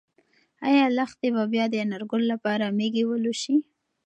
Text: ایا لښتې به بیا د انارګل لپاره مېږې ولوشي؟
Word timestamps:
ایا 0.67 0.85
لښتې 0.97 1.29
به 1.35 1.43
بیا 1.53 1.65
د 1.71 1.75
انارګل 1.83 2.23
لپاره 2.33 2.65
مېږې 2.77 3.03
ولوشي؟ 3.07 3.55